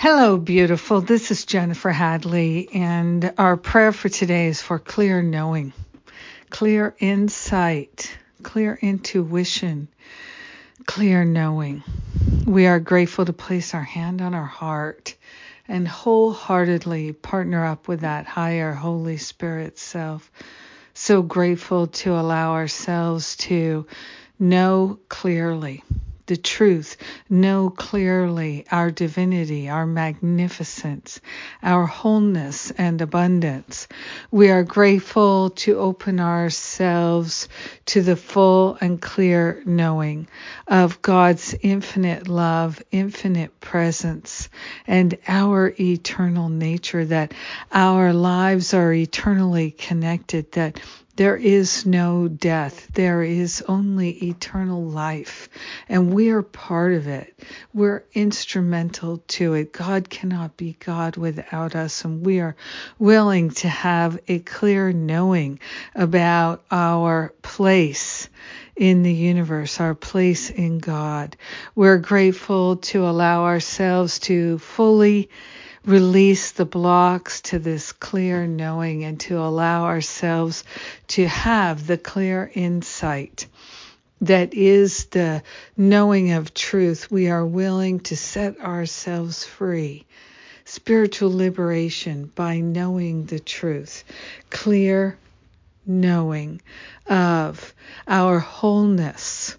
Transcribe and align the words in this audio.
Hello, 0.00 0.36
beautiful. 0.36 1.00
This 1.00 1.32
is 1.32 1.44
Jennifer 1.44 1.90
Hadley, 1.90 2.68
and 2.72 3.34
our 3.36 3.56
prayer 3.56 3.90
for 3.90 4.08
today 4.08 4.46
is 4.46 4.62
for 4.62 4.78
clear 4.78 5.22
knowing, 5.22 5.72
clear 6.50 6.94
insight, 7.00 8.16
clear 8.44 8.78
intuition, 8.80 9.88
clear 10.86 11.24
knowing. 11.24 11.82
We 12.46 12.68
are 12.68 12.78
grateful 12.78 13.24
to 13.24 13.32
place 13.32 13.74
our 13.74 13.82
hand 13.82 14.22
on 14.22 14.34
our 14.34 14.46
heart 14.46 15.16
and 15.66 15.88
wholeheartedly 15.88 17.14
partner 17.14 17.64
up 17.64 17.88
with 17.88 18.02
that 18.02 18.24
higher 18.24 18.70
Holy 18.74 19.16
Spirit 19.16 19.80
self. 19.80 20.30
So 20.94 21.22
grateful 21.22 21.88
to 21.88 22.12
allow 22.12 22.52
ourselves 22.52 23.34
to 23.48 23.88
know 24.38 25.00
clearly 25.08 25.82
the 26.28 26.36
truth, 26.36 26.96
know 27.28 27.70
clearly 27.70 28.64
our 28.70 28.90
divinity, 28.90 29.68
our 29.68 29.86
magnificence, 29.86 31.20
our 31.62 31.86
wholeness 31.86 32.70
and 32.72 33.00
abundance. 33.00 33.88
We 34.30 34.50
are 34.50 34.62
grateful 34.62 35.50
to 35.50 35.78
open 35.78 36.20
ourselves 36.20 37.48
to 37.86 38.02
the 38.02 38.16
full 38.16 38.78
and 38.80 39.00
clear 39.00 39.62
knowing 39.66 40.28
of 40.66 41.02
God's 41.02 41.54
infinite 41.62 42.28
love, 42.28 42.82
infinite 42.92 43.58
presence, 43.60 44.48
and 44.86 45.18
our 45.26 45.74
eternal 45.80 46.50
nature, 46.50 47.06
that 47.06 47.32
our 47.72 48.12
lives 48.12 48.74
are 48.74 48.92
eternally 48.92 49.70
connected, 49.70 50.52
that 50.52 50.80
there 51.18 51.36
is 51.36 51.84
no 51.84 52.28
death. 52.28 52.92
There 52.94 53.24
is 53.24 53.64
only 53.66 54.10
eternal 54.28 54.84
life. 54.84 55.48
And 55.88 56.14
we 56.14 56.30
are 56.30 56.42
part 56.42 56.92
of 56.92 57.08
it. 57.08 57.36
We're 57.74 58.04
instrumental 58.14 59.24
to 59.26 59.54
it. 59.54 59.72
God 59.72 60.08
cannot 60.08 60.56
be 60.56 60.76
God 60.78 61.16
without 61.16 61.74
us. 61.74 62.04
And 62.04 62.24
we 62.24 62.38
are 62.38 62.54
willing 63.00 63.50
to 63.50 63.68
have 63.68 64.20
a 64.28 64.38
clear 64.38 64.92
knowing 64.92 65.58
about 65.92 66.62
our 66.70 67.34
place 67.42 68.28
in 68.76 69.02
the 69.02 69.12
universe, 69.12 69.80
our 69.80 69.96
place 69.96 70.50
in 70.50 70.78
God. 70.78 71.36
We're 71.74 71.98
grateful 71.98 72.76
to 72.76 73.08
allow 73.08 73.42
ourselves 73.42 74.20
to 74.20 74.58
fully 74.58 75.30
release 75.84 76.52
the 76.52 76.64
blocks 76.64 77.40
to 77.42 77.58
this 77.58 77.92
clear 77.92 78.46
knowing 78.46 79.04
and 79.04 79.20
to 79.20 79.38
allow 79.38 79.84
ourselves 79.84 80.64
to 81.08 81.26
have 81.26 81.86
the 81.86 81.98
clear 81.98 82.50
insight 82.54 83.46
that 84.20 84.54
is 84.54 85.06
the 85.06 85.42
knowing 85.76 86.32
of 86.32 86.54
truth. 86.54 87.10
We 87.10 87.28
are 87.28 87.46
willing 87.46 88.00
to 88.00 88.16
set 88.16 88.60
ourselves 88.60 89.44
free. 89.44 90.06
Spiritual 90.64 91.34
liberation 91.34 92.30
by 92.34 92.60
knowing 92.60 93.26
the 93.26 93.38
truth. 93.38 94.04
Clear 94.50 95.16
knowing 95.86 96.60
of 97.06 97.72
our 98.06 98.38
wholeness 98.38 99.56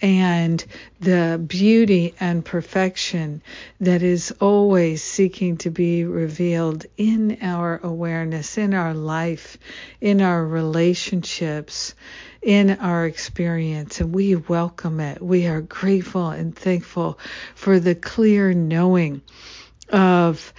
and 0.00 0.64
the 1.00 1.42
beauty 1.44 2.14
and 2.20 2.44
perfection 2.44 3.42
that 3.80 4.02
is 4.02 4.32
always 4.40 5.02
seeking 5.02 5.56
to 5.58 5.70
be 5.70 6.04
revealed 6.04 6.86
in 6.96 7.38
our 7.42 7.80
awareness, 7.82 8.58
in 8.58 8.74
our 8.74 8.94
life, 8.94 9.58
in 10.00 10.20
our 10.20 10.44
relationships, 10.44 11.94
in 12.42 12.70
our 12.70 13.06
experience. 13.06 14.00
And 14.00 14.14
we 14.14 14.36
welcome 14.36 15.00
it. 15.00 15.20
We 15.20 15.46
are 15.46 15.60
grateful 15.60 16.30
and 16.30 16.54
thankful 16.54 17.18
for 17.54 17.80
the 17.80 17.94
clear 17.94 18.52
knowing 18.52 19.22
of 19.90 20.52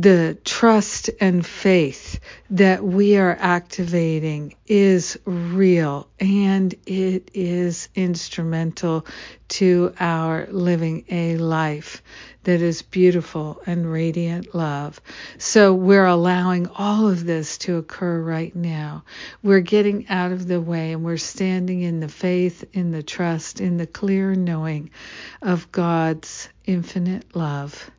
the 0.00 0.38
trust 0.44 1.10
and 1.20 1.44
faith 1.44 2.20
that 2.50 2.84
we 2.84 3.16
are 3.16 3.36
activating 3.40 4.54
is 4.64 5.18
real 5.24 6.06
and 6.20 6.72
it 6.86 7.32
is 7.34 7.88
instrumental 7.96 9.04
to 9.48 9.92
our 9.98 10.46
living 10.52 11.04
a 11.10 11.36
life 11.38 12.00
that 12.44 12.62
is 12.62 12.82
beautiful 12.82 13.60
and 13.66 13.90
radiant 13.90 14.54
love. 14.54 15.00
So 15.36 15.74
we're 15.74 16.06
allowing 16.06 16.68
all 16.68 17.08
of 17.08 17.24
this 17.24 17.58
to 17.58 17.78
occur 17.78 18.20
right 18.20 18.54
now. 18.54 19.02
We're 19.42 19.58
getting 19.58 20.06
out 20.08 20.30
of 20.30 20.46
the 20.46 20.60
way 20.60 20.92
and 20.92 21.04
we're 21.04 21.16
standing 21.16 21.82
in 21.82 21.98
the 21.98 22.08
faith, 22.08 22.64
in 22.72 22.92
the 22.92 23.02
trust, 23.02 23.60
in 23.60 23.78
the 23.78 23.86
clear 23.88 24.36
knowing 24.36 24.90
of 25.42 25.72
God's 25.72 26.48
infinite 26.66 27.34
love. 27.34 27.90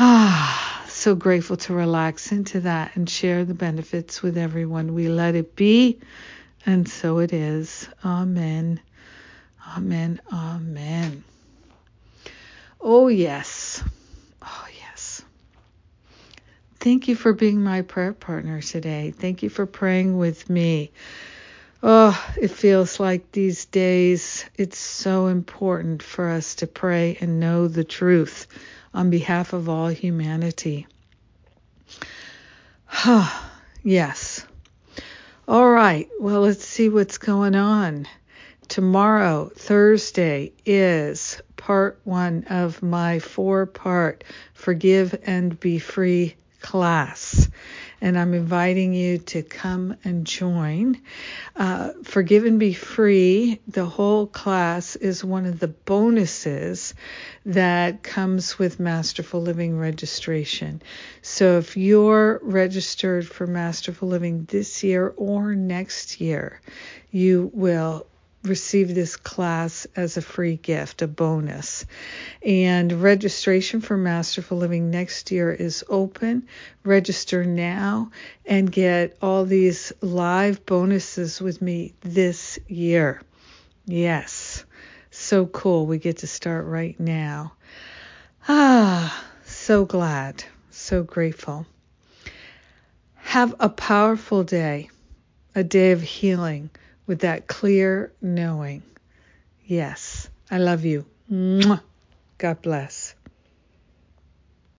Ah, 0.00 0.84
so 0.88 1.14
grateful 1.16 1.56
to 1.56 1.74
relax 1.74 2.30
into 2.30 2.60
that 2.60 2.92
and 2.94 3.10
share 3.10 3.44
the 3.44 3.54
benefits 3.54 4.22
with 4.22 4.38
everyone. 4.38 4.94
We 4.94 5.08
let 5.08 5.34
it 5.34 5.56
be, 5.56 5.98
and 6.64 6.88
so 6.88 7.18
it 7.18 7.32
is. 7.32 7.88
Amen. 8.04 8.80
Amen. 9.76 10.20
Amen. 10.32 11.24
Oh, 12.80 13.08
yes. 13.08 13.82
Oh, 14.40 14.66
yes. 14.80 15.22
Thank 16.78 17.08
you 17.08 17.16
for 17.16 17.32
being 17.32 17.62
my 17.62 17.82
prayer 17.82 18.12
partner 18.12 18.62
today. 18.62 19.10
Thank 19.10 19.42
you 19.42 19.50
for 19.50 19.66
praying 19.66 20.16
with 20.16 20.48
me. 20.48 20.92
Oh, 21.82 22.20
it 22.40 22.50
feels 22.52 22.98
like 22.98 23.30
these 23.32 23.64
days 23.66 24.44
it's 24.56 24.78
so 24.78 25.26
important 25.26 26.02
for 26.02 26.28
us 26.28 26.56
to 26.56 26.66
pray 26.66 27.18
and 27.20 27.40
know 27.40 27.68
the 27.68 27.84
truth 27.84 28.46
on 28.94 29.10
behalf 29.10 29.52
of 29.52 29.68
all 29.68 29.88
humanity. 29.88 30.86
yes. 33.82 34.46
All 35.46 35.68
right. 35.70 36.08
Well, 36.20 36.40
let's 36.42 36.64
see 36.64 36.88
what's 36.88 37.18
going 37.18 37.54
on. 37.54 38.06
Tomorrow, 38.68 39.50
Thursday, 39.54 40.52
is 40.66 41.40
part 41.56 42.00
one 42.04 42.44
of 42.50 42.82
my 42.82 43.18
four 43.18 43.66
part 43.66 44.24
Forgive 44.52 45.18
and 45.24 45.58
Be 45.58 45.78
Free 45.78 46.36
class 46.60 47.48
and 48.00 48.18
I'm 48.18 48.34
inviting 48.34 48.94
you 48.94 49.18
to 49.18 49.42
come 49.42 49.96
and 50.04 50.26
join. 50.26 51.00
Uh, 51.56 51.67
Forgive 52.04 52.44
and 52.44 52.58
Be 52.58 52.72
Free, 52.72 53.60
the 53.66 53.86
whole 53.86 54.26
class 54.26 54.96
is 54.96 55.24
one 55.24 55.46
of 55.46 55.60
the 55.60 55.68
bonuses 55.68 56.94
that 57.46 58.02
comes 58.02 58.58
with 58.58 58.80
Masterful 58.80 59.42
Living 59.42 59.78
registration. 59.78 60.82
So 61.22 61.58
if 61.58 61.76
you're 61.76 62.40
registered 62.42 63.26
for 63.26 63.46
Masterful 63.46 64.08
Living 64.08 64.44
this 64.44 64.82
year 64.82 65.12
or 65.16 65.54
next 65.54 66.20
year, 66.20 66.60
you 67.10 67.50
will 67.52 68.06
receive 68.44 68.94
this 68.94 69.16
class 69.16 69.86
as 69.96 70.16
a 70.16 70.22
free 70.22 70.56
gift, 70.56 71.02
a 71.02 71.08
bonus. 71.08 71.86
And 72.42 72.92
registration 73.02 73.80
for 73.80 73.96
Masterful 73.96 74.58
Living 74.58 74.90
next 74.90 75.30
year 75.30 75.52
is 75.52 75.84
open. 75.88 76.48
Register 76.84 77.44
now 77.44 78.10
and 78.46 78.70
get 78.70 79.16
all 79.20 79.44
these 79.44 79.92
live 80.00 80.64
bonuses 80.66 81.40
with 81.40 81.60
me 81.60 81.94
this 82.00 82.58
year. 82.68 83.20
Yes, 83.86 84.64
so 85.10 85.46
cool. 85.46 85.86
We 85.86 85.98
get 85.98 86.18
to 86.18 86.26
start 86.26 86.66
right 86.66 86.98
now. 86.98 87.52
Ah, 88.46 89.24
so 89.44 89.84
glad, 89.84 90.44
so 90.70 91.02
grateful. 91.02 91.66
Have 93.16 93.54
a 93.60 93.68
powerful 93.68 94.44
day, 94.44 94.88
a 95.54 95.62
day 95.62 95.92
of 95.92 96.00
healing 96.00 96.70
with 97.08 97.20
that 97.20 97.48
clear 97.48 98.12
knowing. 98.22 98.82
Yes, 99.64 100.28
I 100.50 100.58
love 100.58 100.84
you. 100.84 101.06
God 102.38 102.62
bless. 102.62 103.16